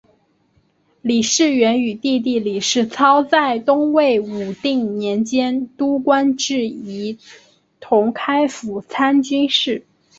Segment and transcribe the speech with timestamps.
[1.03, 7.19] 李士元与弟弟李士操在东魏武定年间都官至仪
[7.79, 9.85] 同开府参军事。